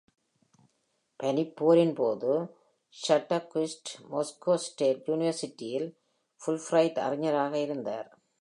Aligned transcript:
பனிப்போரின் 1.23 1.95
போது, 1.95 2.55
Soderquist 3.07 3.83
Moscow 4.11 4.55
State 4.55 5.07
Universityஇல் 5.07 5.95
Fulbright 6.45 6.99
அறிஞராக 6.99 7.57
இருந்தார். 7.57 8.21